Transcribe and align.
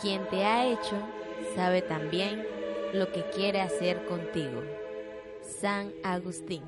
Quien 0.00 0.28
te 0.28 0.44
ha 0.44 0.64
hecho 0.66 0.96
sabe 1.56 1.82
también 1.82 2.46
lo 2.92 3.10
que 3.10 3.24
quiere 3.30 3.60
hacer 3.60 4.04
contigo. 4.06 4.62
San 5.60 5.92
Agustín. 6.04 6.62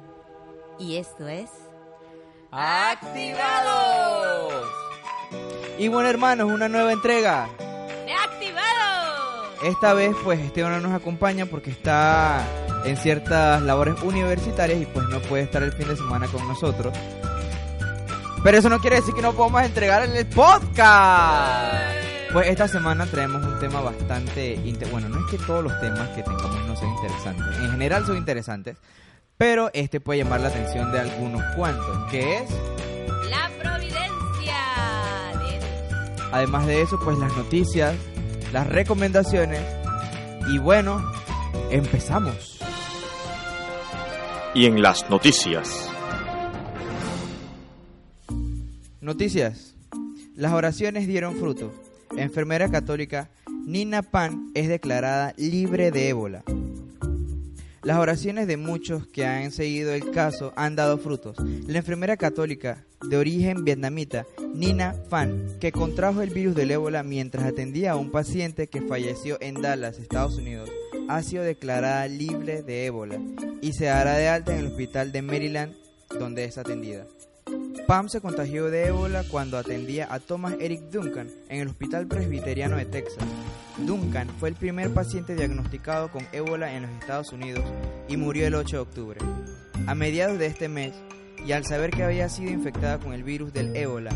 Y 0.79 0.97
esto 0.97 1.29
es... 1.29 1.49
¡Activados! 2.51 3.71
Y 5.79 5.87
bueno 5.89 6.09
hermanos, 6.09 6.51
una 6.51 6.69
nueva 6.69 6.93
entrega. 6.93 7.49
¡De 8.05 8.13
Activados! 8.13 9.49
Esta 9.63 9.95
vez 9.95 10.17
pues 10.25 10.41
Esteban 10.41 10.73
no 10.73 10.89
nos 10.89 11.01
acompaña 11.01 11.47
porque 11.47 11.71
está 11.71 12.45
en 12.85 12.97
ciertas 12.97 13.63
labores 13.63 14.03
universitarias 14.03 14.81
y 14.81 14.87
pues 14.87 15.07
no 15.09 15.21
puede 15.21 15.45
estar 15.45 15.63
el 15.63 15.73
fin 15.73 15.87
de 15.87 15.97
semana 15.97 16.27
con 16.27 16.49
nosotros. 16.49 16.93
Pero 18.43 18.59
eso 18.59 18.69
no 18.69 18.81
quiere 18.81 18.97
decir 18.97 19.15
que 19.15 19.23
no 19.23 19.35
podamos 19.35 19.63
entregar 19.63 20.03
en 20.03 20.17
el 20.17 20.27
podcast. 20.27 22.00
Pues 22.33 22.47
esta 22.47 22.69
semana 22.69 23.07
traemos 23.07 23.45
un 23.45 23.59
tema 23.59 23.81
bastante... 23.81 24.57
Bueno, 24.93 25.09
no 25.09 25.19
es 25.19 25.33
que 25.33 25.39
todos 25.39 25.65
los 25.65 25.81
temas 25.81 26.11
que 26.11 26.23
tengamos 26.23 26.65
no 26.65 26.77
sean 26.77 26.93
interesantes. 26.93 27.59
En 27.59 27.73
general 27.73 28.07
son 28.07 28.17
interesantes. 28.17 28.77
Pero 29.37 29.69
este 29.73 29.99
puede 29.99 30.23
llamar 30.23 30.41
la 30.41 30.49
atención 30.49 30.93
de 30.93 31.01
algunos 31.01 31.43
cuantos. 31.57 32.09
Que 32.09 32.37
es... 32.37 32.51
La 33.29 33.51
providencia. 33.61 34.57
Además 36.31 36.69
de 36.69 36.83
eso, 36.83 37.01
pues 37.03 37.19
las 37.19 37.37
noticias, 37.37 37.97
las 38.53 38.69
recomendaciones. 38.69 39.63
Y 40.53 40.59
bueno, 40.59 41.03
empezamos. 41.71 42.61
Y 44.55 44.67
en 44.67 44.81
las 44.81 45.11
noticias. 45.11 45.91
Noticias. 49.01 49.75
Las 50.37 50.53
oraciones 50.53 51.09
dieron 51.09 51.35
fruto 51.35 51.73
enfermera 52.17 52.71
católica 52.71 53.31
Nina 53.67 54.03
Pan 54.03 54.51
es 54.55 54.69
declarada 54.69 55.35
libre 55.37 55.91
de 55.91 56.09
ébola. 56.09 56.43
Las 57.83 57.99
oraciones 57.99 58.47
de 58.47 58.57
muchos 58.57 59.07
que 59.07 59.25
han 59.25 59.53
seguido 59.53 59.95
el 59.95 60.11
caso 60.11 60.53
han 60.55 60.77
dado 60.77 60.99
frutos. 60.99 61.37
La 61.67 61.79
enfermera 61.79 62.17
católica 62.17 62.85
de 63.09 63.17
origen 63.17 63.65
vietnamita 63.65 64.27
Nina 64.55 64.95
Phan, 65.09 65.47
que 65.61 65.73
contrajo 65.73 66.21
el 66.21 66.31
virus 66.31 66.55
del 66.55 66.73
ébola 66.73 67.03
mientras 67.03 67.47
atendía 67.47 67.93
a 67.93 67.97
un 67.97 68.11
paciente 68.11 68.67
que 68.67 68.83
falleció 68.83 69.39
en 69.41 69.63
Dallas, 69.63 69.99
Estados 69.99 70.37
Unidos, 70.37 70.71
ha 71.09 71.23
sido 71.23 71.43
declarada 71.43 72.07
libre 72.07 72.63
de 72.63 72.87
ébola 72.87 73.19
y 73.63 73.73
se 73.73 73.87
dará 73.87 74.17
de 74.17 74.29
alta 74.29 74.53
en 74.53 74.59
el 74.59 74.67
hospital 74.67 75.11
de 75.13 75.23
Maryland 75.23 75.75
donde 76.19 76.45
es 76.45 76.59
atendida. 76.59 77.07
Pam 77.87 78.09
se 78.09 78.21
contagió 78.21 78.71
de 78.71 78.87
ébola 78.87 79.25
cuando 79.29 79.59
atendía 79.59 80.07
a 80.13 80.21
Thomas 80.21 80.55
Eric 80.61 80.83
Duncan 80.91 81.29
en 81.49 81.61
el 81.61 81.69
Hospital 81.69 82.07
Presbiteriano 82.07 82.77
de 82.77 82.87
Texas. 82.87 83.25
Duncan 83.79 84.29
fue 84.39 84.51
el 84.51 84.55
primer 84.55 84.93
paciente 84.93 85.35
diagnosticado 85.35 86.11
con 86.11 86.27
ébola 86.33 86.75
en 86.75 86.83
los 86.83 86.91
Estados 86.93 87.33
Unidos 87.33 87.65
y 88.09 88.17
murió 88.17 88.47
el 88.47 88.55
8 88.55 88.77
de 88.77 88.83
octubre. 88.83 89.21
A 89.87 89.95
mediados 89.95 90.39
de 90.39 90.47
este 90.47 90.69
mes, 90.69 90.93
y 91.45 91.53
al 91.53 91.65
saber 91.65 91.91
que 91.91 92.05
había 92.05 92.29
sido 92.29 92.51
infectada 92.51 92.99
con 92.99 93.13
el 93.13 93.25
virus 93.25 93.53
del 93.53 93.75
ébola, 93.75 94.15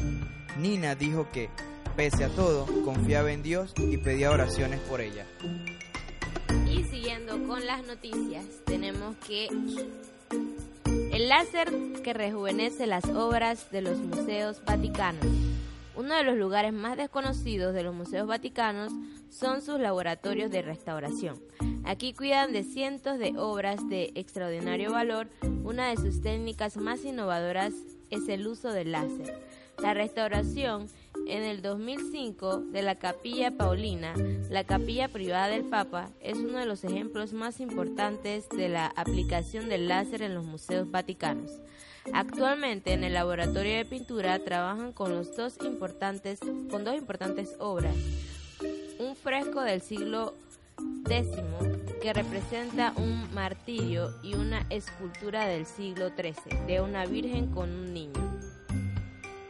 Nina 0.58 0.94
dijo 0.94 1.28
que, 1.32 1.48
pese 1.96 2.24
a 2.24 2.28
todo, 2.28 2.66
confiaba 2.84 3.32
en 3.32 3.42
Dios 3.42 3.72
y 3.76 3.96
pedía 3.96 4.30
oraciones 4.30 4.80
por 4.80 5.00
ella. 5.00 5.26
Y 6.70 6.84
siguiendo 6.84 7.44
con 7.46 7.64
las 7.66 7.84
noticias, 7.86 8.44
tenemos 8.66 9.16
que 9.26 9.48
el 11.14 11.28
láser 11.28 11.72
que 12.02 12.12
rejuvenece 12.12 12.88
las 12.88 13.04
obras 13.04 13.70
de 13.70 13.82
los 13.82 13.98
museos 13.98 14.60
vaticanos. 14.64 15.24
Uno 15.94 16.16
de 16.16 16.24
los 16.24 16.36
lugares 16.36 16.72
más 16.72 16.96
desconocidos 16.96 17.72
de 17.72 17.84
los 17.84 17.94
museos 17.94 18.26
vaticanos 18.26 18.92
son 19.30 19.62
sus 19.62 19.78
laboratorios 19.78 20.50
de 20.50 20.62
restauración. 20.62 21.40
Aquí 21.84 22.14
cuidan 22.14 22.52
de 22.52 22.64
cientos 22.64 23.20
de 23.20 23.38
obras 23.38 23.88
de 23.88 24.10
extraordinario 24.16 24.90
valor. 24.90 25.28
Una 25.62 25.88
de 25.88 25.96
sus 25.96 26.20
técnicas 26.20 26.76
más 26.78 27.04
innovadoras 27.04 27.72
es 28.10 28.28
el 28.28 28.44
uso 28.48 28.72
del 28.72 28.90
láser. 28.90 29.40
La 29.78 29.94
restauración 29.94 30.88
en 31.26 31.42
el 31.42 31.62
2005 31.62 32.58
de 32.58 32.82
la 32.82 32.96
Capilla 32.96 33.50
Paulina, 33.50 34.14
la 34.50 34.64
capilla 34.64 35.08
privada 35.08 35.48
del 35.48 35.64
Papa, 35.64 36.10
es 36.20 36.38
uno 36.38 36.58
de 36.58 36.66
los 36.66 36.84
ejemplos 36.84 37.32
más 37.32 37.60
importantes 37.60 38.48
de 38.48 38.68
la 38.68 38.86
aplicación 38.86 39.68
del 39.68 39.88
láser 39.88 40.22
en 40.22 40.34
los 40.34 40.44
museos 40.44 40.90
vaticanos. 40.90 41.50
Actualmente 42.12 42.92
en 42.92 43.04
el 43.04 43.14
laboratorio 43.14 43.76
de 43.76 43.84
pintura 43.84 44.38
trabajan 44.38 44.92
con 44.92 45.14
los 45.14 45.34
dos 45.36 45.56
importantes 45.64 46.38
con 46.70 46.84
dos 46.84 46.96
importantes 46.96 47.56
obras. 47.58 47.96
Un 48.98 49.16
fresco 49.16 49.62
del 49.62 49.80
siglo 49.80 50.34
X 51.08 51.28
que 52.02 52.12
representa 52.12 52.92
un 52.96 53.32
martirio 53.32 54.10
y 54.22 54.34
una 54.34 54.66
escultura 54.68 55.46
del 55.46 55.64
siglo 55.64 56.10
XIII 56.10 56.66
de 56.66 56.80
una 56.82 57.06
virgen 57.06 57.46
con 57.46 57.70
un 57.70 57.94
niño. 57.94 58.33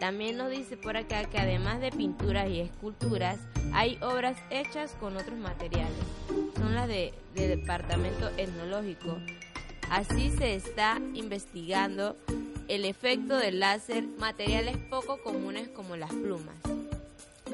También 0.04 0.36
nos 0.36 0.50
dice 0.50 0.76
por 0.76 0.98
acá 0.98 1.24
que 1.30 1.38
además 1.38 1.80
de 1.80 1.90
pinturas 1.90 2.50
y 2.50 2.60
esculturas, 2.60 3.38
hay 3.72 3.96
obras 4.02 4.36
hechas 4.50 4.94
con 5.00 5.16
otros 5.16 5.38
materiales. 5.38 5.96
Son 6.58 6.74
las 6.74 6.88
de, 6.88 7.14
departamento 7.32 8.28
etnológico. 8.36 9.16
Así 9.88 10.28
se 10.28 10.56
está 10.56 11.00
investigando 11.14 12.18
el 12.68 12.84
efecto 12.84 13.38
del 13.38 13.60
láser, 13.60 14.04
materiales 14.18 14.76
poco 14.76 15.22
comunes 15.22 15.70
como 15.70 15.96
las 15.96 16.10
plumas. 16.10 16.56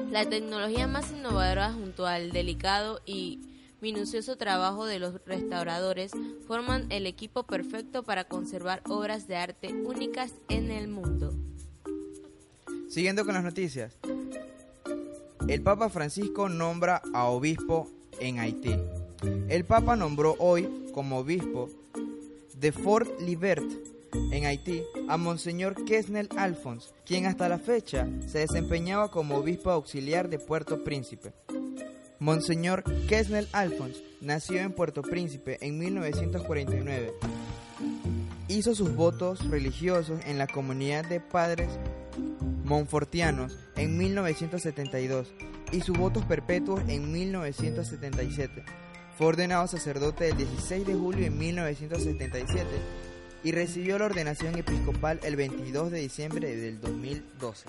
La 0.09 0.25
tecnología 0.25 0.87
más 0.87 1.09
innovadora 1.13 1.71
junto 1.71 2.05
al 2.05 2.33
delicado 2.33 2.99
y 3.05 3.39
minucioso 3.79 4.35
trabajo 4.35 4.85
de 4.85 4.99
los 4.99 5.23
restauradores 5.25 6.11
forman 6.47 6.91
el 6.91 7.07
equipo 7.07 7.43
perfecto 7.43 8.03
para 8.03 8.25
conservar 8.25 8.81
obras 8.89 9.25
de 9.29 9.37
arte 9.37 9.73
únicas 9.73 10.33
en 10.49 10.69
el 10.69 10.89
mundo. 10.89 11.31
Siguiendo 12.91 13.23
con 13.23 13.33
las 13.33 13.43
noticias. 13.45 13.95
El 15.47 15.61
Papa 15.61 15.87
Francisco 15.87 16.49
nombra 16.49 17.01
a 17.13 17.23
obispo 17.27 17.89
en 18.19 18.37
Haití. 18.37 18.75
El 19.47 19.63
Papa 19.63 19.95
nombró 19.95 20.35
hoy 20.39 20.89
como 20.93 21.19
obispo 21.19 21.69
de 22.59 22.73
Fort 22.73 23.09
Libert 23.21 23.63
en 24.33 24.45
Haití 24.45 24.83
a 25.07 25.15
Monseñor 25.15 25.85
Kesnel 25.85 26.27
Alphonse, 26.35 26.89
quien 27.05 27.27
hasta 27.27 27.47
la 27.47 27.59
fecha 27.59 28.09
se 28.27 28.39
desempeñaba 28.39 29.09
como 29.09 29.37
obispo 29.37 29.71
auxiliar 29.71 30.27
de 30.27 30.39
Puerto 30.39 30.83
Príncipe. 30.83 31.31
Monseñor 32.19 32.83
Kesnel 33.07 33.47
Alphonse 33.53 34.03
nació 34.19 34.59
en 34.59 34.73
Puerto 34.73 35.01
Príncipe 35.01 35.57
en 35.61 35.79
1949. 35.79 37.13
Hizo 38.49 38.75
sus 38.75 38.93
votos 38.93 39.49
religiosos 39.49 40.19
en 40.25 40.37
la 40.37 40.47
comunidad 40.47 41.05
de 41.05 41.21
padres 41.21 41.69
Monfortianos 42.71 43.57
en 43.75 43.97
1972 43.97 45.33
y 45.73 45.81
sus 45.81 45.97
votos 45.97 46.23
perpetuos 46.23 46.81
en 46.87 47.11
1977. 47.11 48.63
Fue 49.17 49.27
ordenado 49.27 49.67
sacerdote 49.67 50.29
el 50.29 50.37
16 50.37 50.87
de 50.87 50.95
julio 50.95 51.25
de 51.25 51.31
1977 51.31 52.65
y 53.43 53.51
recibió 53.51 53.99
la 53.99 54.05
ordenación 54.05 54.57
episcopal 54.57 55.19
el 55.23 55.35
22 55.35 55.91
de 55.91 55.99
diciembre 55.99 56.55
del 56.55 56.79
2012. 56.79 57.65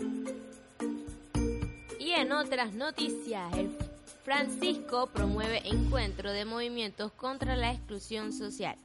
Y 1.99 2.13
en 2.13 2.31
otras 2.31 2.73
noticias, 2.73 3.53
el 3.57 3.77
Francisco 4.23 5.09
promueve 5.13 5.63
encuentro 5.65 6.31
de 6.31 6.45
movimientos 6.45 7.11
contra 7.11 7.57
la 7.57 7.73
exclusión 7.73 8.33
social. 8.33 8.77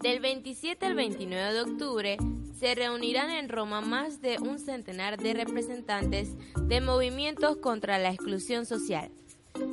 Del 0.00 0.20
27 0.20 0.86
al 0.86 0.94
29 0.94 1.52
de 1.52 1.60
octubre 1.60 2.16
se 2.58 2.74
reunirán 2.74 3.30
en 3.30 3.48
Roma 3.48 3.80
más 3.80 4.20
de 4.20 4.38
un 4.38 4.58
centenar 4.58 5.18
de 5.18 5.34
representantes 5.34 6.30
de 6.60 6.80
movimientos 6.80 7.56
contra 7.56 7.98
la 7.98 8.10
exclusión 8.10 8.66
social. 8.66 9.10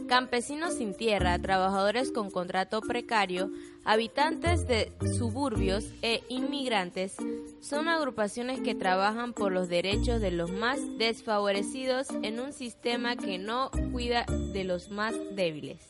Campesinos 0.08 0.76
sin 0.76 0.94
tierra, 0.94 1.40
trabajadores 1.40 2.12
con 2.12 2.30
contrato 2.30 2.82
precario, 2.82 3.50
habitantes 3.84 4.68
de 4.68 4.92
suburbios 5.18 5.86
e 6.02 6.22
inmigrantes 6.30 7.16
son 7.62 7.88
agrupaciones 7.88 8.60
que 8.60 8.76
trabajan 8.76 9.34
por 9.34 9.52
los 9.52 9.70
derechos 9.70 10.22
de 10.22 10.32
los 10.32 10.52
más 10.52 10.80
desfavorecidos 10.98 12.08
en 12.22 12.40
un 12.40 12.54
sistema 12.54 13.16
que 13.16 13.40
no 13.40 13.72
cuida 13.92 14.26
de 14.54 14.64
los 14.66 14.92
más 14.92 15.16
débiles. 15.34 15.88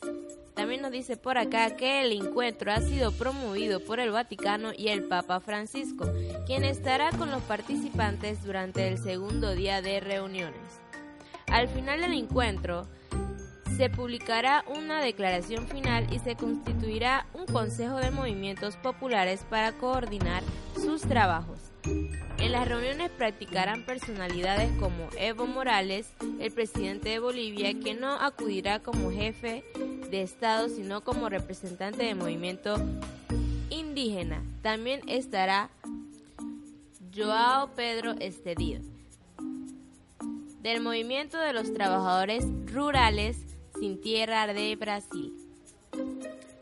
También 0.54 0.82
nos 0.82 0.92
dice 0.92 1.16
por 1.16 1.38
acá 1.38 1.76
que 1.76 2.02
el 2.02 2.12
encuentro 2.12 2.72
ha 2.72 2.80
sido 2.80 3.10
promovido 3.12 3.80
por 3.80 4.00
el 4.00 4.10
Vaticano 4.10 4.72
y 4.76 4.88
el 4.88 5.04
Papa 5.04 5.40
Francisco, 5.40 6.06
quien 6.46 6.64
estará 6.64 7.10
con 7.10 7.30
los 7.30 7.42
participantes 7.42 8.44
durante 8.44 8.86
el 8.88 8.98
segundo 8.98 9.54
día 9.54 9.80
de 9.80 10.00
reuniones. 10.00 10.80
Al 11.46 11.68
final 11.68 12.00
del 12.02 12.12
encuentro, 12.12 12.86
se 13.76 13.88
publicará 13.88 14.64
una 14.68 15.00
declaración 15.00 15.66
final 15.66 16.06
y 16.12 16.18
se 16.18 16.36
constituirá 16.36 17.26
un 17.32 17.46
Consejo 17.46 17.96
de 17.96 18.10
Movimientos 18.10 18.76
Populares 18.76 19.46
para 19.48 19.72
coordinar 19.72 20.42
sus 20.76 21.02
trabajos. 21.02 21.58
En 22.42 22.50
las 22.50 22.66
reuniones 22.66 23.08
practicarán 23.12 23.86
personalidades 23.86 24.68
como 24.80 25.08
Evo 25.16 25.46
Morales, 25.46 26.08
el 26.40 26.50
presidente 26.50 27.10
de 27.10 27.20
Bolivia, 27.20 27.72
que 27.78 27.94
no 27.94 28.14
acudirá 28.14 28.80
como 28.80 29.12
jefe 29.12 29.62
de 30.10 30.22
Estado, 30.22 30.68
sino 30.68 31.04
como 31.04 31.28
representante 31.28 32.02
del 32.02 32.16
movimiento 32.16 32.74
indígena. 33.70 34.42
También 34.60 35.02
estará 35.06 35.70
Joao 37.14 37.76
Pedro 37.76 38.14
Estedido, 38.18 38.82
del 40.62 40.80
movimiento 40.80 41.38
de 41.38 41.52
los 41.52 41.72
trabajadores 41.72 42.44
rurales 42.66 43.38
sin 43.78 44.00
tierra 44.00 44.48
de 44.48 44.74
Brasil. 44.74 45.32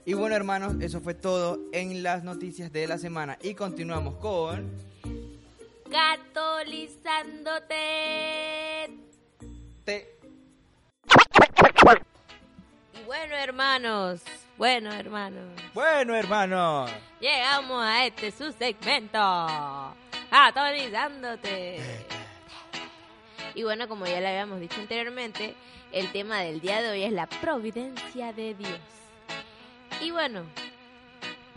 Y 0.05 0.13
bueno 0.13 0.37
hermanos, 0.37 0.75
eso 0.81 1.01
fue 1.01 1.15
todo 1.15 1.59
en 1.73 2.03
las 2.03 2.23
noticias 2.23 2.71
de 2.71 2.87
la 2.87 2.99
semana 2.99 3.39
y 3.43 3.55
continuamos 3.55 4.17
con... 4.17 4.91
Catolizándote. 5.91 7.77
Te... 9.85 10.19
Y 12.95 13.05
bueno 13.07 13.35
hermanos, 13.35 14.23
bueno 14.57 14.93
hermanos, 14.93 15.49
Bueno 15.75 16.15
hermanos. 16.15 16.91
llegamos 17.21 17.83
a 17.85 18.07
este 18.07 18.31
su 18.31 18.53
segmento. 18.53 19.19
Catolizándote. 20.31 21.81
Y 23.55 23.65
bueno, 23.65 23.89
como 23.89 24.07
ya 24.07 24.21
le 24.21 24.29
habíamos 24.29 24.61
dicho 24.61 24.81
anteriormente, 24.81 25.57
el 25.91 26.13
tema 26.13 26.41
del 26.41 26.61
día 26.61 26.83
de 26.83 26.91
hoy 26.91 27.03
es 27.03 27.13
la 27.13 27.27
providencia 27.27 28.33
de 28.33 28.55
Dios. 28.55 28.79
Y 30.01 30.13
bueno, 30.13 30.45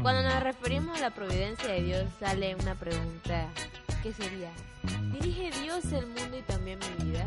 cuando 0.01 0.23
nos 0.23 0.41
referimos 0.41 0.97
a 0.97 1.01
la 1.01 1.11
providencia 1.11 1.67
de 1.67 1.83
Dios 1.83 2.05
sale 2.19 2.55
una 2.55 2.73
pregunta 2.73 3.49
que 4.03 4.11
sería, 4.11 4.51
¿dirige 5.13 5.49
Dios 5.61 5.85
el 5.93 6.05
mundo 6.07 6.37
y 6.37 6.41
también 6.41 6.77
mi 6.99 7.11
vida? 7.11 7.25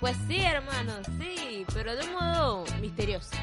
Pues 0.00 0.16
sí, 0.26 0.40
hermanos, 0.40 1.06
sí, 1.18 1.66
pero 1.74 1.94
de 1.94 2.06
un 2.06 2.14
modo 2.14 2.64
misterioso. 2.80 3.36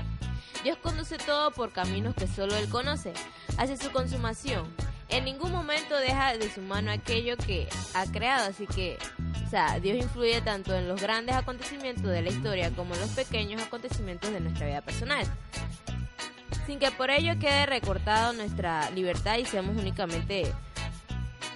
Dios 0.63 0.79
conduce 0.79 1.19
todo 1.19 1.51
por 1.51 1.71
caminos 1.71 2.15
que 2.15 2.25
solo 2.25 2.55
Él 2.55 2.67
conoce, 2.69 3.13
hacia 3.59 3.77
su 3.77 3.91
consumación. 3.91 4.65
En 5.09 5.25
ningún 5.25 5.51
momento 5.51 5.95
deja 5.95 6.35
de 6.35 6.51
su 6.51 6.61
mano 6.61 6.91
aquello 6.91 7.37
que 7.37 7.69
ha 7.93 8.07
creado, 8.07 8.49
así 8.49 8.65
que, 8.65 8.97
o 9.45 9.49
sea, 9.51 9.79
Dios 9.79 9.97
influye 9.97 10.41
tanto 10.41 10.75
en 10.75 10.87
los 10.87 10.99
grandes 10.99 11.35
acontecimientos 11.35 12.05
de 12.05 12.23
la 12.23 12.29
historia 12.29 12.71
como 12.71 12.95
en 12.95 13.01
los 13.01 13.11
pequeños 13.11 13.61
acontecimientos 13.61 14.31
de 14.31 14.39
nuestra 14.39 14.65
vida 14.65 14.81
personal. 14.81 15.27
Sin 16.67 16.79
que 16.79 16.91
por 16.91 17.09
ello 17.09 17.39
quede 17.39 17.65
recortado 17.65 18.33
nuestra 18.33 18.89
libertad 18.91 19.37
y 19.37 19.45
seamos 19.45 19.77
únicamente 19.77 20.53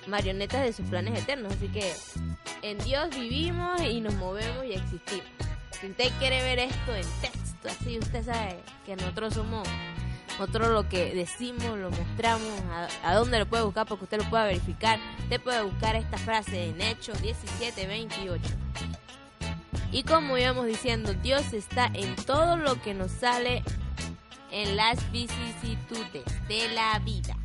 marionetas 0.07 0.63
de 0.63 0.71
sus 0.71 0.87
planes 0.87 1.19
eternos. 1.19 1.51
Así 1.53 1.67
que 1.67 1.93
en 2.61 2.77
Dios 2.79 3.09
vivimos 3.09 3.81
y 3.81 3.99
nos 3.99 4.13
movemos 4.13 4.65
y 4.65 4.71
existimos. 4.71 5.27
Si 5.79 5.87
usted 5.87 6.11
quiere 6.17 6.41
ver 6.43 6.59
esto 6.59 6.95
en 6.95 7.05
texto, 7.19 7.67
así 7.67 7.99
usted 7.99 8.23
sabe 8.23 8.57
que 8.85 8.95
nosotros 8.95 9.33
somos 9.33 9.67
nosotros 10.39 10.69
lo 10.69 10.89
que 10.89 11.13
decimos, 11.13 11.77
lo 11.77 11.91
mostramos, 11.91 12.49
a, 12.71 12.87
a 13.11 13.15
dónde 13.15 13.37
lo 13.37 13.45
puede 13.45 13.63
buscar 13.63 13.85
porque 13.85 14.05
usted 14.05 14.17
lo 14.17 14.29
pueda 14.29 14.45
verificar. 14.45 14.97
Usted 15.19 15.41
puede 15.41 15.61
buscar 15.61 15.95
esta 15.95 16.17
frase 16.17 16.69
en 16.69 16.81
Hechos 16.81 17.21
17, 17.21 17.85
28. 17.85 18.41
Y 19.91 20.03
como 20.03 20.37
íbamos 20.37 20.65
diciendo, 20.65 21.13
Dios 21.13 21.51
está 21.53 21.91
en 21.93 22.15
todo 22.15 22.55
lo 22.55 22.81
que 22.81 22.93
nos 22.93 23.11
sale 23.11 23.61
en 24.51 24.75
las 24.75 25.11
vicisitudes 25.11 26.23
de 26.47 26.69
la 26.73 26.99
vida. 26.99 27.35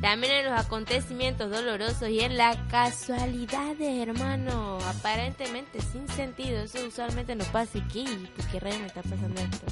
También 0.00 0.32
en 0.32 0.50
los 0.50 0.58
acontecimientos 0.58 1.50
dolorosos 1.50 2.08
y 2.08 2.20
en 2.20 2.38
las 2.38 2.56
casualidades, 2.70 4.08
hermano. 4.08 4.78
Aparentemente 4.86 5.80
sin 5.82 6.08
sentido. 6.08 6.62
Eso 6.62 6.78
usualmente 6.86 7.34
nos 7.34 7.48
pasa. 7.48 7.78
¿Y 7.78 7.82
qué? 7.82 8.04
¿Por 8.34 8.46
qué 8.46 8.60
rayos 8.60 8.80
me 8.80 8.86
está 8.86 9.02
pasando 9.02 9.40
esto? 9.42 9.66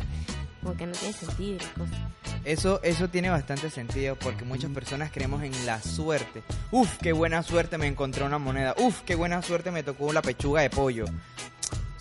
Como 0.62 0.76
que 0.76 0.86
no 0.86 0.92
tiene 0.92 1.14
sentido. 1.14 1.58
Eso, 2.44 2.80
eso 2.82 3.08
tiene 3.08 3.30
bastante 3.30 3.70
sentido 3.70 4.16
porque 4.16 4.44
muchas 4.44 4.70
personas 4.70 5.10
creemos 5.10 5.42
en 5.42 5.66
la 5.66 5.80
suerte. 5.80 6.42
Uf, 6.72 6.98
qué 6.98 7.12
buena 7.12 7.42
suerte 7.42 7.78
me 7.78 7.86
encontré 7.86 8.22
una 8.24 8.38
moneda. 8.38 8.74
Uf, 8.78 9.00
qué 9.02 9.14
buena 9.14 9.40
suerte 9.40 9.70
me 9.70 9.82
tocó 9.82 10.12
la 10.12 10.20
pechuga 10.20 10.60
de 10.60 10.68
pollo. 10.68 11.06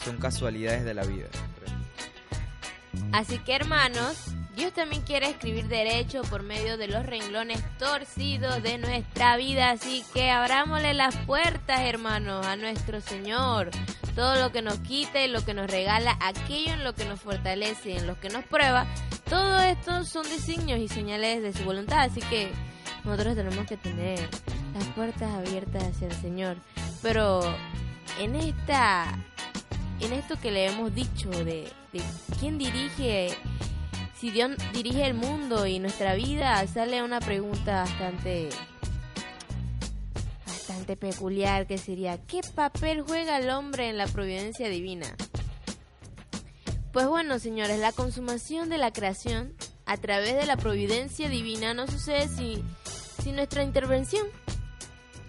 Son 0.04 0.18
casualidades 0.18 0.84
de 0.84 0.94
la 0.94 1.04
vida. 1.06 1.28
Así 3.14 3.40
que 3.40 3.56
hermanos, 3.56 4.37
Dios 4.57 4.74
también 4.74 5.04
quiere 5.04 5.30
escribir 5.30 5.68
derecho 5.68 6.24
por 6.24 6.42
medio 6.42 6.77
de 6.77 6.88
los 6.88 7.06
renglones 7.06 7.63
torcidos 7.77 8.63
de 8.63 8.80
nuestra 8.80 9.38
vida. 9.38 9.69
Así 9.69 10.04
que 10.15 10.31
abrámosle 10.31 10.95
las 10.95 11.15
puertas, 11.15 11.81
hermanos, 11.81 12.44
a 12.44 12.56
nuestro 12.56 13.00
Señor. 13.00 13.69
Todo 14.15 14.42
lo 14.42 14.51
que 14.51 14.63
nos 14.63 14.80
quita 14.80 15.24
y 15.24 15.27
lo 15.27 15.45
que 15.45 15.54
nos 15.54 15.69
regala, 15.69 16.18
aquello 16.19 16.74
en 16.74 16.83
lo 16.83 16.95
que 16.95 17.06
nos 17.06 17.21
fortalece 17.21 17.92
y 17.92 17.98
en 17.98 18.07
lo 18.07 18.19
que 18.19 18.30
nos 18.30 18.45
prueba, 18.45 18.88
todo 19.30 19.59
esto 19.59 20.04
son 20.06 20.24
designios 20.24 20.80
y 20.80 20.88
señales 20.88 21.44
de 21.44 21.54
su 21.54 21.63
voluntad. 21.63 22.00
Así 22.00 22.21
que 22.21 22.51
nosotros 23.04 23.36
tenemos 23.36 23.68
que 23.68 23.77
tener 23.77 24.27
las 24.74 24.86
puertas 24.95 25.36
abiertas 25.36 25.83
hacia 25.83 26.07
el 26.07 26.15
Señor. 26.15 26.57
Pero 27.04 27.42
en 28.19 28.36
esta 28.36 29.15
en 30.00 30.13
esto 30.13 30.39
que 30.39 30.50
le 30.50 30.65
hemos 30.65 30.95
dicho 30.95 31.30
de, 31.30 31.71
de 31.94 32.01
quién 32.39 32.57
dirige, 32.57 33.38
si 34.19 34.31
Dios 34.31 34.52
dirige 34.74 35.06
el 35.06 35.14
mundo 35.14 35.66
y 35.68 35.80
nuestra 35.80 36.16
vida, 36.16 36.66
sale 36.68 37.04
una 37.04 37.19
pregunta 37.19 37.84
bastante 37.84 38.50
bastante 40.46 40.96
peculiar 40.98 41.68
que 41.68 41.78
sería 41.78 42.18
¿qué 42.25 42.42
papel 42.56 43.02
juega 43.02 43.38
el 43.38 43.50
hombre 43.50 43.90
en 43.90 43.98
la 43.98 44.08
providencia 44.08 44.69
divina? 44.69 45.08
Pues 46.92 47.08
bueno, 47.08 47.38
señores, 47.40 47.80
la 47.80 47.92
consumación 47.92 48.69
de 48.69 48.78
la 48.80 48.92
creación 48.92 49.54
a 49.86 49.98
través 49.98 50.36
de 50.36 50.46
la 50.46 50.58
providencia 50.58 51.30
divina 51.30 51.74
no 51.74 51.88
sucede 51.88 52.28
sin, 52.28 52.64
nuestra 53.36 53.62
intervención. 53.64 54.25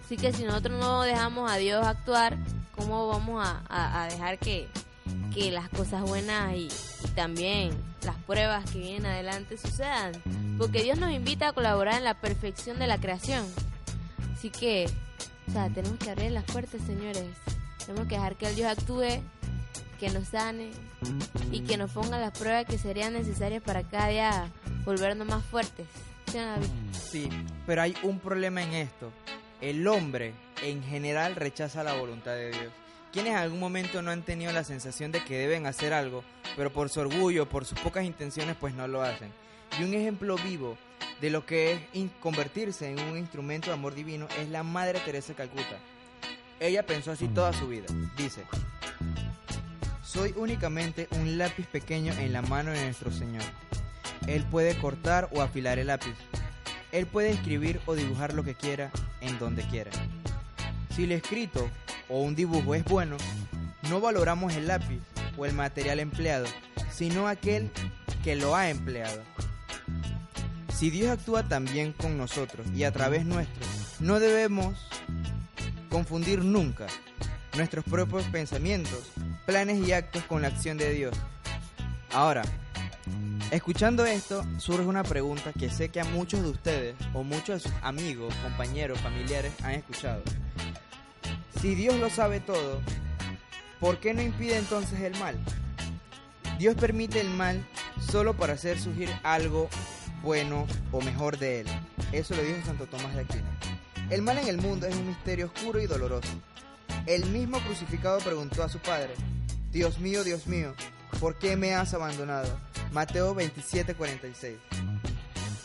Así 0.05 0.15
que 0.15 0.31
si 0.31 0.43
nosotros 0.43 0.79
no 0.79 1.01
dejamos 1.03 1.51
a 1.51 1.57
Dios 1.57 1.85
actuar, 1.85 2.37
¿cómo 2.75 3.07
vamos 3.09 3.45
a, 3.45 3.61
a- 4.03 4.07
dejar 4.07 4.39
que, 4.39 4.67
que 5.33 5.51
las 5.51 5.67
cosas 5.69 6.01
buenas 6.03 6.55
y 6.55 6.69
también 7.15 7.71
las 8.03 8.15
pruebas 8.17 8.69
que 8.71 8.79
vienen 8.79 9.05
adelante 9.05 9.57
sucedan? 9.57 10.13
Porque 10.57 10.83
Dios 10.83 10.97
nos 10.97 11.11
invita 11.11 11.49
a 11.49 11.53
colaborar 11.53 11.97
en 11.97 12.03
la 12.03 12.15
perfección 12.15 12.79
de 12.79 12.87
la 12.87 12.97
creación. 12.97 13.45
Así 14.33 14.49
que, 14.49 14.89
o 15.47 15.51
sea, 15.51 15.69
tenemos 15.69 15.99
que 15.99 16.09
abrir 16.09 16.31
las 16.31 16.45
puertas, 16.45 16.81
señores. 16.85 17.25
Tenemos 17.85 18.07
que 18.07 18.15
dejar 18.15 18.35
que 18.35 18.47
el 18.47 18.55
Dios 18.55 18.69
actúe, 18.69 19.21
que 19.99 20.09
nos 20.09 20.29
sane 20.29 20.71
y 21.51 21.61
que 21.61 21.77
nos 21.77 21.91
ponga 21.91 22.19
las 22.19 22.37
pruebas 22.37 22.65
que 22.65 22.77
serían 22.77 23.13
necesarias 23.13 23.61
para 23.61 23.83
cada 23.83 24.07
día 24.07 24.47
volvernos 24.85 25.27
más 25.27 25.43
fuertes. 25.45 25.87
¿Sí? 26.31 26.37
Sí, 27.11 27.29
pero 27.65 27.81
hay 27.81 27.95
un 28.03 28.19
problema 28.19 28.63
en 28.63 28.73
esto. 28.73 29.11
El 29.61 29.87
hombre 29.87 30.33
en 30.63 30.83
general 30.83 31.35
rechaza 31.35 31.83
la 31.83 31.93
voluntad 31.93 32.31
de 32.31 32.51
Dios. 32.51 32.71
Quienes 33.11 33.31
en 33.31 33.39
algún 33.39 33.59
momento 33.59 34.01
no 34.01 34.11
han 34.11 34.21
tenido 34.21 34.51
la 34.51 34.63
sensación 34.63 35.11
de 35.11 35.23
que 35.23 35.37
deben 35.37 35.65
hacer 35.65 35.93
algo, 35.93 36.23
pero 36.55 36.71
por 36.71 36.89
su 36.89 36.99
orgullo, 36.99 37.49
por 37.49 37.65
sus 37.65 37.79
pocas 37.79 38.05
intenciones, 38.05 38.55
pues 38.59 38.75
no 38.75 38.87
lo 38.87 39.01
hacen. 39.01 39.31
Y 39.79 39.83
un 39.83 39.93
ejemplo 39.95 40.35
vivo 40.37 40.77
de 41.19 41.31
lo 41.31 41.45
que 41.45 41.73
es 41.73 41.81
convertirse 42.19 42.89
en 42.89 42.99
un 42.99 43.17
instrumento 43.17 43.67
de 43.67 43.73
amor 43.73 43.95
divino 43.95 44.27
es 44.39 44.49
la 44.49 44.61
Madre 44.61 44.99
Teresa 44.99 45.29
de 45.29 45.35
Calcuta. 45.35 45.79
Ella 46.59 46.85
pensó 46.85 47.11
así 47.11 47.27
toda 47.27 47.51
su 47.51 47.67
vida. 47.67 47.87
Dice, 48.15 48.43
soy 50.03 50.33
únicamente 50.37 51.07
un 51.11 51.37
lápiz 51.37 51.65
pequeño 51.67 52.13
en 52.13 52.31
la 52.31 52.41
mano 52.43 52.71
de 52.71 52.83
nuestro 52.83 53.11
Señor. 53.11 53.43
Él 54.27 54.43
puede 54.43 54.77
cortar 54.77 55.29
o 55.31 55.41
afilar 55.41 55.79
el 55.79 55.87
lápiz. 55.87 56.15
Él 56.91 57.07
puede 57.07 57.31
escribir 57.31 57.79
o 57.85 57.95
dibujar 57.95 58.33
lo 58.33 58.43
que 58.43 58.55
quiera 58.55 58.91
en 59.21 59.39
donde 59.39 59.63
quiera. 59.63 59.91
Si 60.95 61.05
el 61.05 61.11
escrito 61.11 61.69
o 62.09 62.21
un 62.21 62.35
dibujo 62.35 62.75
es 62.75 62.83
bueno, 62.83 63.17
no 63.89 64.01
valoramos 64.01 64.55
el 64.55 64.67
lápiz 64.67 64.99
o 65.37 65.45
el 65.45 65.53
material 65.53 65.99
empleado, 65.99 66.47
sino 66.91 67.27
aquel 67.27 67.71
que 68.23 68.35
lo 68.35 68.55
ha 68.55 68.69
empleado. 68.69 69.21
Si 70.73 70.89
Dios 70.89 71.09
actúa 71.09 71.43
también 71.43 71.93
con 71.93 72.17
nosotros 72.17 72.67
y 72.75 72.83
a 72.83 72.91
través 72.91 73.25
nuestro, 73.25 73.65
no 73.99 74.19
debemos 74.19 74.75
confundir 75.89 76.43
nunca 76.43 76.87
nuestros 77.55 77.83
propios 77.85 78.23
pensamientos, 78.25 79.11
planes 79.45 79.85
y 79.87 79.91
actos 79.91 80.23
con 80.23 80.41
la 80.41 80.49
acción 80.49 80.77
de 80.77 80.91
Dios. 80.91 81.15
Ahora, 82.11 82.43
Escuchando 83.51 84.05
esto, 84.05 84.45
surge 84.59 84.85
una 84.85 85.01
pregunta 85.01 85.53
que 85.57 85.71
sé 85.71 85.89
que 85.89 85.99
a 85.99 86.03
muchos 86.03 86.43
de 86.43 86.49
ustedes 86.49 86.95
o 87.15 87.23
muchos 87.23 87.63
de 87.63 87.69
sus 87.69 87.79
amigos, 87.81 88.31
compañeros, 88.43 88.99
familiares 88.99 89.51
han 89.63 89.71
escuchado. 89.71 90.21
Si 91.61 91.75
Dios 91.75 91.95
lo 91.95 92.09
sabe 92.09 92.39
todo, 92.39 92.79
¿por 93.81 93.99
qué 93.99 94.13
no 94.13 94.21
impide 94.21 94.57
entonces 94.57 95.01
el 95.01 95.17
mal? 95.19 95.37
Dios 96.57 96.75
permite 96.75 97.19
el 97.19 97.29
mal 97.29 97.67
solo 97.99 98.33
para 98.33 98.53
hacer 98.53 98.79
surgir 98.79 99.09
algo 99.23 99.69
bueno 100.21 100.65
o 100.93 101.01
mejor 101.01 101.37
de 101.37 101.61
él. 101.61 101.67
Eso 102.13 102.33
lo 102.33 102.43
dijo 102.43 102.65
Santo 102.65 102.85
Tomás 102.85 103.13
de 103.13 103.21
Aquino. 103.21 103.49
El 104.09 104.21
mal 104.21 104.37
en 104.37 104.47
el 104.47 104.57
mundo 104.57 104.87
es 104.87 104.95
un 104.95 105.07
misterio 105.07 105.47
oscuro 105.47 105.81
y 105.81 105.87
doloroso. 105.87 106.29
El 107.05 107.25
mismo 107.25 107.59
crucificado 107.59 108.19
preguntó 108.19 108.63
a 108.63 108.69
su 108.69 108.79
padre, 108.79 109.13
Dios 109.69 109.99
mío, 109.99 110.23
Dios 110.23 110.47
mío, 110.47 110.73
¿por 111.19 111.37
qué 111.37 111.57
me 111.57 111.75
has 111.75 111.93
abandonado? 111.93 112.57
Mateo 112.93 113.35
27:46. 113.35 114.55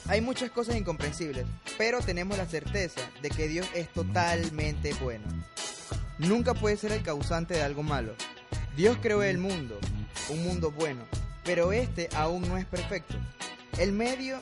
Hay 0.09 0.21
muchas 0.21 0.51
cosas 0.51 0.75
incomprensibles, 0.75 1.47
pero 1.79 2.01
tenemos 2.01 2.37
la 2.37 2.47
certeza 2.47 3.01
de 3.23 3.31
que 3.31 3.47
Dios 3.47 3.67
es 3.75 3.89
totalmente 3.93 4.93
bueno. 4.95 5.25
Nunca 6.19 6.55
puede 6.55 6.77
ser 6.77 6.93
el 6.93 7.03
causante 7.03 7.55
de 7.55 7.63
algo 7.63 7.83
malo. 7.83 8.15
Dios 8.77 8.99
creó 9.01 9.23
el 9.23 9.39
mundo, 9.39 9.79
un 10.29 10.45
mundo 10.45 10.71
bueno, 10.71 11.03
pero 11.45 11.73
este 11.73 12.09
aún 12.15 12.49
no 12.49 12.57
es 12.57 12.65
perfecto. 12.65 13.15
El 13.79 13.93
medio, 13.93 14.41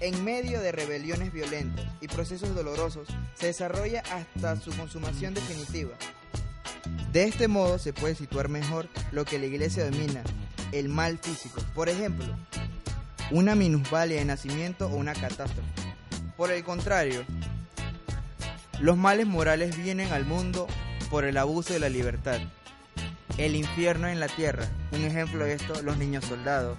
en 0.00 0.22
medio 0.24 0.60
de 0.60 0.72
rebeliones 0.72 1.32
violentas 1.32 1.86
y 2.00 2.08
procesos 2.08 2.54
dolorosos, 2.54 3.08
se 3.34 3.46
desarrolla 3.46 4.02
hasta 4.12 4.56
su 4.56 4.70
consumación 4.76 5.34
definitiva. 5.34 5.92
De 7.12 7.24
este 7.24 7.48
modo 7.48 7.78
se 7.78 7.92
puede 7.92 8.14
situar 8.14 8.48
mejor 8.48 8.88
lo 9.12 9.24
que 9.24 9.38
la 9.38 9.46
iglesia 9.46 9.84
domina, 9.84 10.22
el 10.72 10.88
mal 10.88 11.18
físico. 11.18 11.60
Por 11.74 11.88
ejemplo, 11.88 12.26
una 13.30 13.54
minusvalía 13.54 14.18
de 14.18 14.24
nacimiento 14.26 14.86
o 14.88 14.96
una 14.96 15.14
catástrofe. 15.14 15.70
Por 16.36 16.50
el 16.50 16.64
contrario, 16.64 17.24
los 18.80 18.96
males 18.96 19.26
morales 19.26 19.76
vienen 19.76 20.12
al 20.12 20.24
mundo 20.24 20.66
por 21.12 21.26
el 21.26 21.36
abuso 21.36 21.74
de 21.74 21.78
la 21.78 21.90
libertad. 21.90 22.40
El 23.36 23.54
infierno 23.54 24.08
en 24.08 24.18
la 24.18 24.28
tierra, 24.28 24.66
un 24.92 25.04
ejemplo 25.04 25.44
de 25.44 25.52
esto, 25.52 25.82
los 25.82 25.98
niños 25.98 26.24
soldados, 26.24 26.78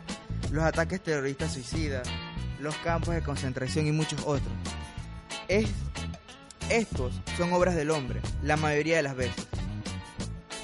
los 0.52 0.63
ataques 0.63 1.04
terroristas 1.04 1.54
suicidas, 1.54 2.10
los 2.60 2.75
campos 2.78 3.13
de 3.13 3.22
concentración 3.22 3.86
y 3.86 3.92
muchos 3.92 4.22
otros. 4.22 4.52
Es, 5.48 5.70
estos 6.72 7.13
son 7.38 7.54
obras 7.54 7.75
del 7.75 7.92
hombre, 7.92 8.22
la 8.42 8.58
mayoría 8.58 8.96
de 8.96 9.04
las 9.04 9.16
veces. 9.16 9.46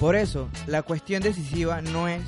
Por 0.00 0.16
eso, 0.16 0.50
la 0.66 0.82
cuestión 0.82 1.22
decisiva 1.22 1.80
no 1.80 2.08
es 2.08 2.22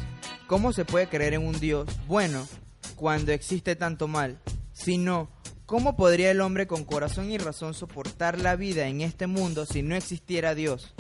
cómo 0.47 0.73
se 0.73 0.85
puede 0.85 1.09
creer 1.09 1.35
en 1.35 1.45
un 1.45 1.59
Dios 1.59 1.89
bueno 2.07 2.47
cuando 2.95 3.33
existe 3.33 3.75
tanto 3.75 4.07
mal, 4.07 4.39
sino 4.73 5.29
cómo 5.67 5.97
podría 5.97 6.31
el 6.31 6.41
hombre 6.41 6.69
con 6.69 6.85
corazón 6.85 7.33
y 7.33 7.39
razón 7.39 7.75
soportar 7.75 8.39
la 8.39 8.55
vida 8.55 8.87
en 8.87 9.01
este 9.01 9.27
mundo 9.27 9.67
si 9.67 9.83
no 9.83 9.97
existiera 9.97 10.55
Dios. 10.55 10.95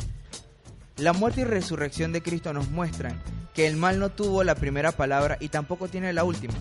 La 0.99 1.13
muerte 1.13 1.41
y 1.41 1.45
resurrección 1.45 2.13
de 2.13 2.23
Cristo 2.23 2.53
nos 2.53 2.69
muestran 2.71 3.21
que 3.55 3.67
el 3.67 3.77
mal 3.77 3.99
no 3.99 4.11
tuvo 4.11 4.45
la 4.45 4.55
primera 4.55 4.93
palabra 4.93 5.37
y 5.41 5.49
tampoco 5.49 5.89
tiene 5.89 6.13
la 6.13 6.25
última. 6.25 6.55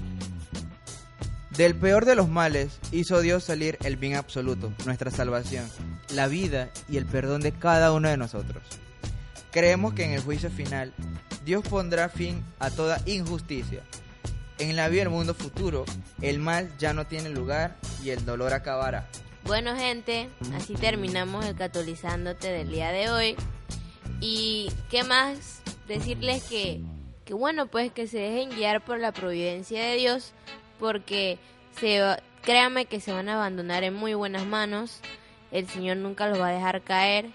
Del 1.58 1.76
peor 1.76 2.06
de 2.06 2.16
los 2.16 2.30
males 2.30 2.80
hizo 2.92 3.20
Dios 3.20 3.44
salir 3.44 3.78
el 3.84 3.98
bien 3.98 4.16
absoluto, 4.16 4.72
nuestra 4.86 5.12
salvación, 5.12 5.70
la 6.14 6.28
vida 6.28 6.70
y 6.90 6.98
el 6.98 7.06
perdón 7.06 7.42
de 7.42 7.52
cada 7.52 7.92
uno 7.92 8.08
de 8.08 8.18
nosotros. 8.18 8.64
Creemos 9.52 9.94
que 9.94 10.06
en 10.06 10.12
el 10.12 10.22
juicio 10.22 10.50
final 10.50 10.94
Dios 11.44 11.64
pondrá 11.68 12.08
fin 12.08 12.44
a 12.60 12.72
toda 12.72 13.02
injusticia. 13.06 13.82
En 14.60 14.78
la 14.78 14.88
vida 14.88 15.02
del 15.02 15.10
mundo 15.10 15.34
futuro, 15.34 15.84
el 16.22 16.40
mal 16.40 16.72
ya 16.78 16.94
no 16.94 17.06
tiene 17.06 17.30
lugar 17.30 17.76
y 18.02 18.12
el 18.12 18.24
dolor 18.24 18.54
acabará. 18.54 19.10
Bueno 19.44 19.76
gente, 19.76 20.30
así 20.56 20.76
terminamos 20.76 21.46
el 21.46 21.56
catolizándote 21.56 22.50
del 22.50 22.70
día 22.70 22.92
de 22.92 23.10
hoy. 23.10 23.36
Y 24.22 24.70
qué 24.92 25.04
más 25.04 25.64
decirles 25.88 26.44
que, 26.44 26.80
que 27.26 27.34
bueno, 27.34 27.66
pues 27.66 27.92
que 27.92 28.08
se 28.08 28.20
dejen 28.20 28.52
guiar 28.52 28.86
por 28.86 29.00
la 29.00 29.12
providencia 29.12 29.84
de 29.84 29.96
Dios, 29.96 30.34
porque 30.80 31.40
se, 31.80 32.02
créanme 32.44 32.86
que 32.86 33.00
se 33.00 33.12
van 33.12 33.30
a 33.30 33.34
abandonar 33.34 33.84
en 33.84 33.96
muy 33.96 34.14
buenas 34.14 34.46
manos. 34.46 35.00
El 35.52 35.68
Señor 35.68 35.98
nunca 35.98 36.28
los 36.28 36.40
va 36.40 36.50
a 36.50 36.54
dejar 36.54 36.82
caer. 36.84 37.30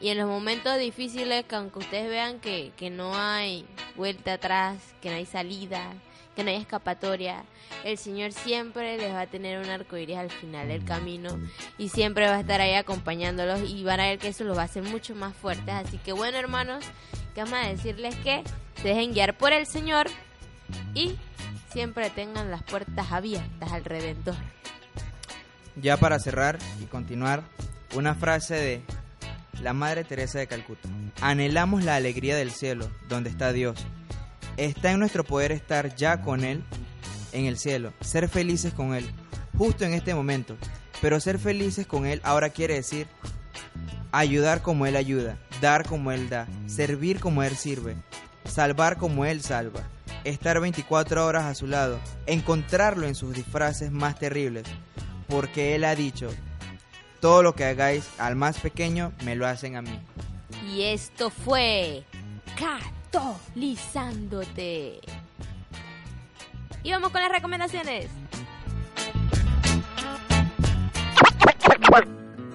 Y 0.00 0.08
en 0.08 0.18
los 0.18 0.26
momentos 0.26 0.78
difíciles, 0.78 1.44
que 1.44 1.54
aunque 1.54 1.78
ustedes 1.78 2.08
vean 2.08 2.40
que, 2.40 2.72
que 2.76 2.90
no 2.90 3.14
hay 3.14 3.64
vuelta 3.94 4.34
atrás, 4.34 4.78
que 5.00 5.10
no 5.10 5.16
hay 5.16 5.26
salida, 5.26 5.92
que 6.34 6.44
no 6.44 6.50
hay 6.50 6.56
escapatoria, 6.56 7.44
el 7.84 7.98
Señor 7.98 8.32
siempre 8.32 8.96
les 8.96 9.12
va 9.12 9.22
a 9.22 9.26
tener 9.26 9.58
un 9.58 9.68
arco 9.68 9.96
iris 9.96 10.16
al 10.16 10.30
final 10.30 10.68
del 10.68 10.84
camino 10.84 11.38
y 11.78 11.88
siempre 11.88 12.26
va 12.26 12.36
a 12.36 12.40
estar 12.40 12.60
ahí 12.60 12.74
acompañándolos 12.74 13.68
y 13.68 13.84
van 13.84 14.00
a 14.00 14.08
ver 14.08 14.18
que 14.18 14.28
eso 14.28 14.44
los 14.44 14.56
va 14.56 14.62
a 14.62 14.66
hacer 14.66 14.82
mucho 14.82 15.14
más 15.14 15.34
fuertes. 15.34 15.74
Así 15.74 15.98
que 15.98 16.12
bueno, 16.12 16.38
hermanos, 16.38 16.84
que 17.34 17.42
vamos 17.42 17.58
a 17.62 17.68
decirles 17.68 18.14
que 18.16 18.42
se 18.80 18.88
dejen 18.88 19.12
guiar 19.12 19.36
por 19.36 19.52
el 19.52 19.66
Señor 19.66 20.08
y 20.94 21.16
siempre 21.72 22.10
tengan 22.10 22.50
las 22.50 22.62
puertas 22.62 23.10
abiertas 23.10 23.72
al 23.72 23.84
Redentor. 23.84 24.36
Ya 25.76 25.96
para 25.96 26.18
cerrar 26.18 26.58
y 26.82 26.84
continuar, 26.84 27.42
una 27.94 28.14
frase 28.14 28.54
de 28.54 28.82
la 29.62 29.72
Madre 29.72 30.04
Teresa 30.04 30.38
de 30.38 30.46
Calcuta. 30.46 30.88
Anhelamos 31.20 31.84
la 31.84 31.96
alegría 31.96 32.36
del 32.36 32.50
cielo, 32.50 32.90
donde 33.08 33.30
está 33.30 33.52
Dios. 33.52 33.76
Está 34.56 34.92
en 34.92 34.98
nuestro 34.98 35.24
poder 35.24 35.52
estar 35.52 35.94
ya 35.96 36.20
con 36.20 36.44
Él 36.44 36.62
en 37.32 37.46
el 37.46 37.58
cielo, 37.58 37.92
ser 38.00 38.28
felices 38.28 38.72
con 38.74 38.94
Él, 38.94 39.10
justo 39.56 39.84
en 39.84 39.94
este 39.94 40.14
momento. 40.14 40.56
Pero 41.00 41.18
ser 41.18 41.38
felices 41.38 41.86
con 41.86 42.06
Él 42.06 42.20
ahora 42.22 42.50
quiere 42.50 42.74
decir 42.74 43.08
ayudar 44.12 44.62
como 44.62 44.86
Él 44.86 44.96
ayuda, 44.96 45.38
dar 45.60 45.86
como 45.86 46.12
Él 46.12 46.28
da, 46.28 46.46
servir 46.66 47.18
como 47.18 47.42
Él 47.42 47.56
sirve, 47.56 47.96
salvar 48.44 48.98
como 48.98 49.24
Él 49.24 49.42
salva, 49.42 49.80
estar 50.24 50.60
24 50.60 51.26
horas 51.26 51.44
a 51.44 51.54
su 51.54 51.66
lado, 51.66 51.98
encontrarlo 52.26 53.06
en 53.06 53.14
sus 53.14 53.34
disfraces 53.34 53.90
más 53.90 54.18
terribles, 54.18 54.64
porque 55.28 55.74
Él 55.74 55.84
ha 55.84 55.96
dicho, 55.96 56.28
todo 57.20 57.42
lo 57.42 57.54
que 57.54 57.64
hagáis 57.64 58.08
al 58.18 58.36
más 58.36 58.58
pequeño, 58.60 59.12
me 59.24 59.34
lo 59.34 59.46
hacen 59.46 59.76
a 59.76 59.82
mí. 59.82 59.98
Y 60.70 60.82
esto 60.82 61.30
fue 61.30 62.04
Catolizándote. 63.12 65.00
Y 66.82 66.90
vamos 66.92 67.10
con 67.10 67.20
las 67.20 67.30
recomendaciones. 67.30 68.08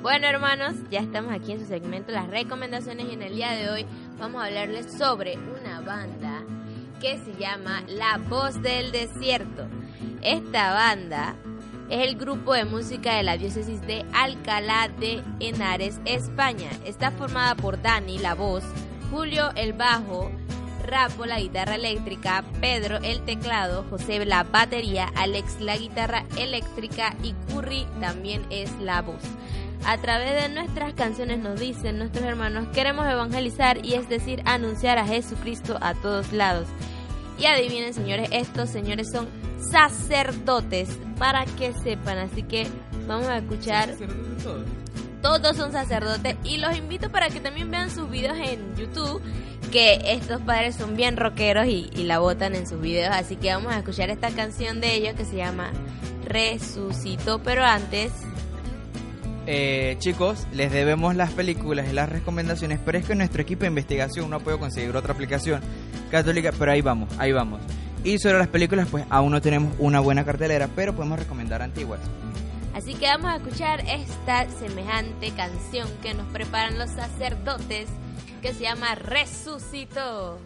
Bueno 0.01 0.25
hermanos, 0.25 0.73
ya 0.89 1.01
estamos 1.01 1.31
aquí 1.33 1.51
en 1.51 1.59
su 1.59 1.67
segmento 1.67 2.11
las 2.11 2.27
recomendaciones 2.27 3.07
y 3.09 3.13
en 3.13 3.21
el 3.21 3.35
día 3.35 3.51
de 3.51 3.69
hoy 3.69 3.85
vamos 4.17 4.41
a 4.41 4.45
hablarles 4.45 4.91
sobre 4.91 5.37
una 5.37 5.81
banda 5.81 6.43
que 7.01 7.19
se 7.19 7.35
llama 7.35 7.83
La 7.87 8.17
Voz 8.17 8.59
del 8.61 8.91
Desierto. 8.91 9.67
Esta 10.23 10.73
banda 10.73 11.35
es 11.89 12.07
el 12.07 12.15
grupo 12.15 12.53
de 12.53 12.65
música 12.65 13.15
de 13.15 13.23
la 13.23 13.37
diócesis 13.37 13.81
de 13.81 14.05
Alcalá 14.13 14.87
de 14.87 15.21
Henares, 15.39 15.99
España. 16.05 16.69
Está 16.83 17.11
formada 17.11 17.53
por 17.53 17.79
Dani, 17.81 18.17
la 18.17 18.33
voz, 18.33 18.63
Julio, 19.11 19.51
el 19.55 19.73
bajo, 19.73 20.31
Rapo, 20.87 21.25
la 21.25 21.39
guitarra 21.39 21.75
eléctrica, 21.75 22.43
Pedro, 22.61 22.97
el 23.03 23.21
teclado, 23.21 23.85
José, 23.89 24.25
la 24.25 24.43
batería, 24.43 25.11
Alex, 25.15 25.59
la 25.59 25.77
guitarra 25.77 26.25
eléctrica 26.37 27.13
y 27.21 27.33
Curry 27.51 27.85
también 27.99 28.45
es 28.49 28.71
la 28.79 29.01
voz. 29.01 29.21
A 29.85 29.97
través 29.97 30.41
de 30.41 30.49
nuestras 30.49 30.93
canciones 30.93 31.39
nos 31.39 31.59
dicen 31.59 31.97
nuestros 31.97 32.25
hermanos, 32.25 32.67
queremos 32.73 33.05
evangelizar 33.07 33.85
y 33.85 33.93
es 33.93 34.09
decir, 34.09 34.41
anunciar 34.45 34.97
a 34.97 35.05
Jesucristo 35.05 35.77
a 35.81 35.93
todos 35.93 36.31
lados. 36.31 36.67
Y 37.37 37.45
adivinen 37.45 37.93
señores, 37.93 38.29
estos 38.31 38.69
señores 38.69 39.11
son 39.11 39.27
sacerdotes, 39.71 40.97
para 41.17 41.45
que 41.45 41.73
sepan, 41.73 42.17
así 42.17 42.43
que 42.43 42.67
vamos 43.07 43.27
a 43.27 43.37
escuchar... 43.37 43.93
Todos 45.21 45.57
son 45.57 45.71
sacerdotes 45.71 46.37
y 46.43 46.57
los 46.57 46.77
invito 46.77 47.09
para 47.11 47.29
que 47.29 47.39
también 47.39 47.71
vean 47.71 47.89
sus 47.89 48.09
videos 48.09 48.37
en 48.37 48.75
YouTube, 48.75 49.19
que 49.67 49.99
estos 50.05 50.41
padres 50.41 50.75
son 50.75 50.95
bien 50.95 51.17
rockeros 51.17 51.67
y, 51.67 51.89
y 51.95 52.03
la 52.03 52.19
botan 52.19 52.55
en 52.55 52.67
sus 52.67 52.81
videos, 52.81 53.13
así 53.15 53.35
que 53.35 53.53
vamos 53.53 53.73
a 53.73 53.77
escuchar 53.77 54.09
esta 54.09 54.29
canción 54.31 54.81
de 54.81 54.95
ellos 54.95 55.15
que 55.15 55.25
se 55.25 55.35
llama 55.37 55.71
Resucitó, 56.25 57.39
pero 57.39 57.63
antes 57.63 58.11
Eh, 59.49 59.95
chicos, 59.99 60.45
les 60.51 60.73
debemos 60.73 61.15
las 61.15 61.31
películas 61.31 61.87
y 61.89 61.93
las 61.93 62.09
recomendaciones, 62.09 62.79
pero 62.83 62.97
es 62.97 63.05
que 63.05 63.15
nuestro 63.15 63.41
equipo 63.41 63.61
de 63.61 63.67
investigación 63.67 64.29
no 64.29 64.35
ha 64.35 64.39
podido 64.39 64.59
conseguir 64.59 64.93
otra 64.93 65.13
aplicación 65.13 65.61
católica, 66.11 66.51
pero 66.59 66.73
ahí 66.73 66.81
vamos, 66.81 67.07
ahí 67.17 67.31
vamos. 67.31 67.61
Y 68.03 68.19
sobre 68.19 68.39
las 68.39 68.49
películas, 68.49 68.89
pues 68.91 69.05
aún 69.09 69.31
no 69.31 69.41
tenemos 69.41 69.73
una 69.79 70.01
buena 70.01 70.25
cartelera, 70.25 70.67
pero 70.75 70.93
podemos 70.93 71.17
recomendar 71.17 71.61
antiguas. 71.61 72.01
Así 72.73 72.93
que 72.95 73.05
vamos 73.07 73.31
a 73.31 73.37
escuchar 73.37 73.79
esta 73.87 74.49
semejante 74.59 75.31
canción 75.31 75.87
que 76.03 76.13
nos 76.13 76.27
preparan 76.27 76.77
los 76.77 76.89
sacerdotes 76.89 77.87
que 78.41 78.53
se 78.53 78.61
llama 78.63 78.95
Resucitó. 78.95 80.39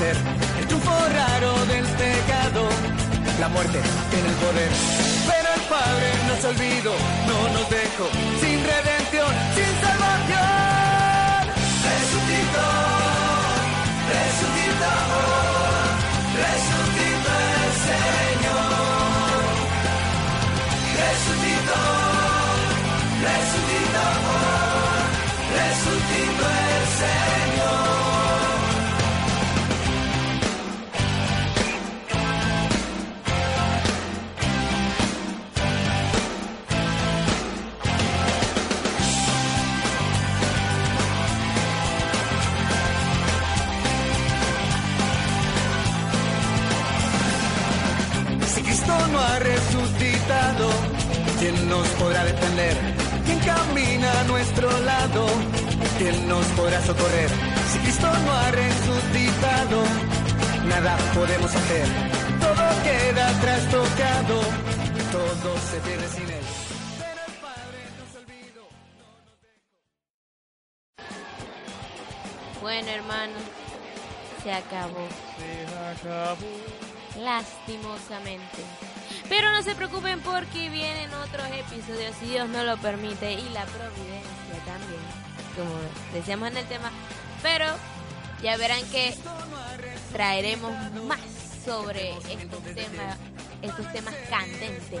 El 0.00 0.66
triunfo 0.66 0.90
raro 0.90 1.52
del 1.66 1.84
pecado, 1.84 2.68
la 3.38 3.48
muerte 3.48 3.78
tiene 4.10 4.28
el 4.28 4.34
poder. 4.34 4.70
Pero 5.26 5.48
el 5.54 5.60
Padre 5.68 6.08
nos 6.28 6.44
olvidó, 6.44 6.94
no 7.28 7.48
nos 7.52 7.70
dejó 7.70 8.08
sin 8.40 8.64
redención, 8.64 9.28
sin 9.54 9.80
salvación. 9.80 10.71
Resucitado, 50.52 50.70
¿quién 51.38 51.68
nos 51.68 51.86
podrá 51.88 52.24
defender? 52.24 52.76
¿Quién 53.24 53.38
camina 53.40 54.20
a 54.20 54.24
nuestro 54.24 54.80
lado? 54.80 55.26
¿Quién 55.98 56.28
nos 56.28 56.46
podrá 56.48 56.80
socorrer? 56.82 57.30
Si 57.72 57.78
Cristo 57.78 58.06
no 58.06 58.32
ha 58.32 58.50
resucitado, 58.50 59.82
nada 60.68 60.96
podemos 61.14 61.54
hacer. 61.54 61.86
Todo 62.40 62.82
queda 62.82 63.40
trastocado, 63.40 64.40
todo 65.12 65.56
se 65.70 65.80
pierde 65.80 66.08
sin 66.08 66.30
él. 66.30 66.44
Pero 66.98 67.20
el 67.26 67.32
Padre 67.40 67.80
nos 67.98 68.14
olvidó. 68.22 68.64
Bueno, 72.60 72.88
hermanos, 72.88 73.42
se 74.42 74.52
acabó. 74.52 75.06
Lastimosamente. 77.18 78.62
Pero 79.28 79.50
no 79.50 79.62
se 79.62 79.74
preocupen 79.74 80.20
porque 80.20 80.68
vienen 80.68 81.12
otros 81.14 81.46
episodios, 81.46 82.14
si 82.20 82.26
Dios 82.26 82.48
no 82.48 82.64
lo 82.64 82.76
permite, 82.78 83.32
y 83.32 83.48
la 83.50 83.64
providencia 83.64 84.58
también, 84.66 85.00
como 85.56 85.70
decíamos 86.12 86.50
en 86.50 86.56
el 86.58 86.66
tema. 86.66 86.90
Pero 87.42 87.66
ya 88.42 88.56
verán 88.56 88.82
que 88.90 89.14
traeremos 90.12 90.72
más 91.04 91.20
sobre 91.64 92.10
estos 92.10 92.62
temas, 92.74 93.16
estos 93.62 93.92
temas 93.92 94.14
candentes 94.28 95.00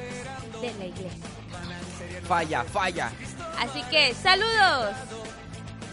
de 0.60 0.74
la 0.78 0.84
iglesia. 0.86 1.28
Falla, 2.26 2.64
falla. 2.64 3.10
Así 3.58 3.82
que, 3.90 4.14
saludos, 4.14 4.94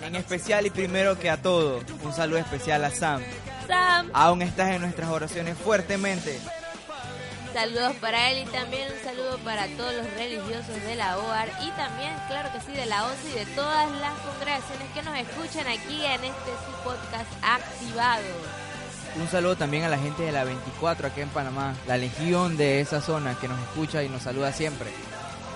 En 0.01 0.15
especial 0.15 0.65
y 0.65 0.69
primero 0.69 1.19
que 1.19 1.29
a 1.29 1.41
todo, 1.41 1.81
un 2.03 2.13
saludo 2.13 2.39
especial 2.39 2.85
a 2.85 2.91
Sam. 2.91 3.21
Sam. 3.69 4.09
Aún 4.13 4.41
estás 4.41 4.71
en 4.71 4.81
nuestras 4.81 5.09
oraciones 5.09 5.57
fuertemente. 5.57 6.39
Saludos 7.53 7.93
para 7.99 8.29
él 8.31 8.47
y 8.47 8.51
también 8.51 8.87
un 8.91 9.03
saludo 9.03 9.37
para 9.39 9.67
todos 9.69 9.93
los 9.93 10.13
religiosos 10.13 10.81
de 10.85 10.95
la 10.95 11.17
OAR 11.17 11.49
y 11.61 11.71
también, 11.71 12.13
claro 12.27 12.49
que 12.53 12.61
sí, 12.61 12.71
de 12.73 12.85
la 12.85 13.05
OCE 13.05 13.29
y 13.29 13.33
de 13.33 13.45
todas 13.47 13.89
las 13.99 14.13
congregaciones 14.19 14.87
que 14.93 15.01
nos 15.01 15.17
escuchan 15.17 15.67
aquí 15.67 16.05
en 16.05 16.23
este 16.25 16.51
su 16.65 16.83
podcast 16.83 17.31
activado. 17.41 18.23
Un 19.15 19.27
saludo 19.27 19.55
también 19.55 19.83
a 19.83 19.89
la 19.89 19.97
gente 19.97 20.23
de 20.23 20.31
la 20.31 20.43
24 20.43 21.07
aquí 21.07 21.21
en 21.21 21.29
Panamá, 21.29 21.73
la 21.87 21.97
legión 21.97 22.55
de 22.55 22.81
esa 22.81 23.01
zona 23.01 23.35
que 23.39 23.47
nos 23.47 23.59
escucha 23.61 24.03
y 24.03 24.09
nos 24.09 24.21
saluda 24.21 24.53
siempre. 24.53 24.91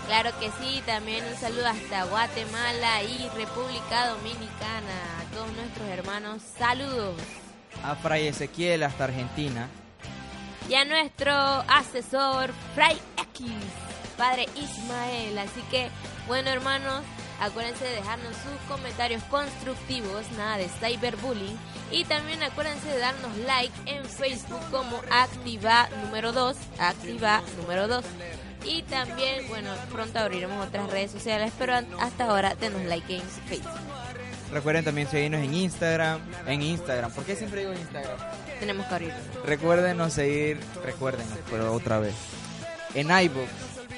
Claro 0.08 0.32
que 0.40 0.50
sí, 0.60 0.82
también 0.86 1.24
un 1.26 1.40
saludo 1.40 1.68
hasta 1.68 2.06
Guatemala 2.06 3.04
y 3.04 3.30
República 3.36 4.10
Dominicana. 4.10 5.20
A 5.22 5.34
todos 5.34 5.52
nuestros 5.54 5.88
hermanos, 5.88 6.42
saludos. 6.58 7.16
A 7.84 7.96
Fray 7.96 8.28
Ezequiel 8.28 8.84
hasta 8.84 9.06
Argentina. 9.06 9.68
Y 10.70 10.76
a 10.76 10.86
nuestro 10.86 11.34
asesor, 11.34 12.52
Fray 12.74 12.98
X, 13.18 13.52
Padre 14.18 14.48
Ismael. 14.56 15.38
Así 15.38 15.62
que, 15.70 15.90
bueno 16.28 16.50
hermanos, 16.50 17.04
acuérdense 17.42 17.84
de 17.84 17.96
dejarnos 17.96 18.34
sus 18.38 18.70
comentarios 18.70 19.22
constructivos, 19.24 20.32
nada 20.38 20.58
de 20.58 20.70
cyberbullying. 20.70 21.58
Y 21.92 22.06
también 22.06 22.42
acuérdense 22.42 22.88
de 22.88 23.00
darnos 23.00 23.36
like 23.46 23.74
en 23.86 24.06
Facebook 24.06 24.62
como 24.72 25.02
Activa 25.12 25.90
número 26.06 26.32
2, 26.32 26.56
Activa 26.80 27.44
número 27.58 27.88
2. 27.88 28.06
Y 28.66 28.84
también, 28.84 29.46
bueno, 29.50 29.70
pronto 29.92 30.20
abriremos 30.20 30.66
otras 30.66 30.90
redes 30.90 31.12
sociales, 31.12 31.52
pero 31.60 31.76
hasta 32.00 32.26
ahora 32.26 32.56
denos 32.56 32.84
like 32.86 33.18
en 33.18 33.22
Facebook. 33.22 34.03
Recuerden 34.54 34.86
también 34.86 35.10
seguirnos 35.10 35.42
en 35.42 35.54
Instagram. 35.54 36.20
En 36.46 36.62
Instagram. 36.62 37.12
¿Por 37.12 37.26
qué 37.26 37.36
siempre 37.36 37.62
digo 37.62 37.74
Instagram? 37.74 38.18
Tenemos 38.60 38.86
que 38.86 38.94
abrir. 38.94 39.14
Recuérdenos 39.46 40.14
seguir, 40.14 40.60
recuérdenos, 40.86 41.34
pero 41.50 41.74
otra 41.74 42.00
vez. 42.00 42.14
En 42.94 43.08
iBooks, 43.10 43.52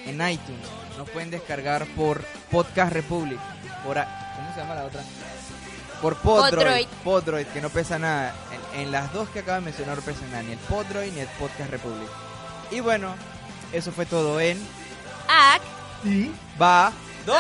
en 0.05 0.15
iTunes, 0.15 0.67
nos 0.97 1.09
pueden 1.09 1.29
descargar 1.29 1.85
por 1.95 2.23
Podcast 2.49 2.93
Republic. 2.93 3.39
Por, 3.85 3.95
¿Cómo 3.95 4.53
se 4.53 4.61
llama 4.61 4.75
la 4.75 4.85
otra? 4.85 5.01
Por 6.01 6.15
Podroid. 6.17 6.87
Podroid. 7.03 7.47
Que 7.47 7.61
no 7.61 7.69
pesa 7.69 7.99
nada. 7.99 8.33
En, 8.73 8.81
en 8.81 8.91
las 8.91 9.11
dos 9.11 9.27
que 9.29 9.39
acabo 9.39 9.55
de 9.55 9.65
mencionar 9.65 9.97
no 9.97 10.03
pesa 10.03 10.25
nada, 10.31 10.43
ni 10.43 10.53
el 10.53 10.59
Podroid 10.59 11.11
ni 11.11 11.19
el 11.19 11.27
Podcast 11.39 11.69
Republic. 11.69 12.09
Y 12.71 12.79
bueno, 12.79 13.13
eso 13.73 13.91
fue 13.91 14.05
todo 14.05 14.39
en 14.39 14.57
Ac 15.27 15.61
Va. 16.61 16.91
¡Dos! 17.25 17.35